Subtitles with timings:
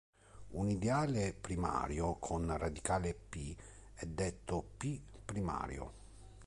[0.53, 3.55] Un ideale primario con radicale "P"
[3.93, 5.93] è detto "P"-primario.